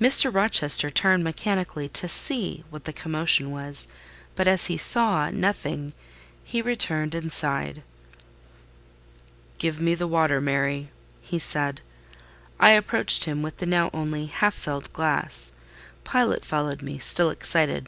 Mr. 0.00 0.34
Rochester 0.34 0.88
turned 0.88 1.22
mechanically 1.22 1.86
to 1.86 2.08
see 2.08 2.64
what 2.70 2.86
the 2.86 2.94
commotion 2.94 3.50
was: 3.50 3.88
but 4.34 4.48
as 4.48 4.64
he 4.68 4.78
saw 4.78 5.28
nothing, 5.28 5.92
he 6.42 6.62
returned 6.62 7.14
and 7.14 7.30
sighed. 7.30 7.82
"Give 9.58 9.78
me 9.78 9.94
the 9.94 10.06
water, 10.08 10.40
Mary," 10.40 10.88
he 11.20 11.38
said. 11.38 11.82
I 12.58 12.70
approached 12.70 13.24
him 13.24 13.42
with 13.42 13.58
the 13.58 13.66
now 13.66 13.90
only 13.92 14.24
half 14.28 14.54
filled 14.54 14.90
glass; 14.94 15.52
Pilot 16.04 16.42
followed 16.42 16.80
me, 16.80 16.96
still 16.98 17.28
excited. 17.28 17.86